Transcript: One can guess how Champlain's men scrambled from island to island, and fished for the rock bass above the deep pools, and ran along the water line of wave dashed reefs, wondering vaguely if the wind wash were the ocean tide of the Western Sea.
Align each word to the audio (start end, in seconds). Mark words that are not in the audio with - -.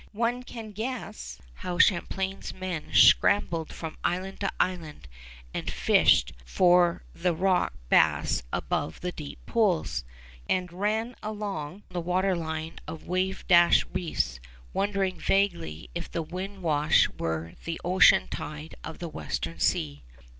One 0.13 0.41
can 0.41 0.71
guess 0.71 1.37
how 1.53 1.77
Champlain's 1.77 2.55
men 2.55 2.91
scrambled 2.91 3.71
from 3.71 3.97
island 4.03 4.39
to 4.39 4.51
island, 4.59 5.07
and 5.53 5.69
fished 5.69 6.33
for 6.43 7.03
the 7.13 7.35
rock 7.35 7.73
bass 7.87 8.41
above 8.51 9.01
the 9.01 9.11
deep 9.11 9.37
pools, 9.45 10.03
and 10.49 10.73
ran 10.73 11.15
along 11.21 11.83
the 11.89 12.01
water 12.01 12.35
line 12.35 12.79
of 12.87 13.05
wave 13.05 13.45
dashed 13.47 13.85
reefs, 13.93 14.39
wondering 14.73 15.19
vaguely 15.19 15.91
if 15.93 16.09
the 16.09 16.23
wind 16.23 16.63
wash 16.63 17.07
were 17.19 17.53
the 17.63 17.79
ocean 17.85 18.27
tide 18.27 18.73
of 18.83 18.97
the 18.97 19.07
Western 19.09 19.59
Sea. 19.59 20.01